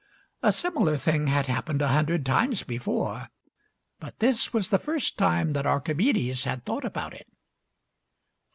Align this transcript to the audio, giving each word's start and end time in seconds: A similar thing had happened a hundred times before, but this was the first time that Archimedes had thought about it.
A 0.41 0.51
similar 0.51 0.97
thing 0.97 1.27
had 1.27 1.45
happened 1.45 1.79
a 1.79 1.89
hundred 1.89 2.25
times 2.25 2.63
before, 2.63 3.29
but 3.99 4.17
this 4.17 4.51
was 4.51 4.71
the 4.71 4.79
first 4.79 5.15
time 5.15 5.53
that 5.53 5.67
Archimedes 5.67 6.45
had 6.45 6.65
thought 6.65 6.85
about 6.85 7.13
it. 7.13 7.27